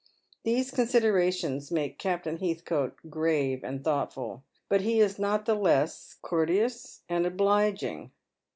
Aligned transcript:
These 0.41 0.71
considerations 0.71 1.69
make 1.71 1.99
Captain 1.99 2.37
Heathcote 2.39 2.95
grave 3.11 3.63
and 3.63 3.83
thoughtful, 3.83 4.41
but 4.67 4.81
he 4.81 4.99
is 4.99 5.19
not 5.19 5.45
the 5.45 5.53
less 5.53 6.17
courteous 6.23 7.03
and 7.07 7.23
obliging. 7.27 8.09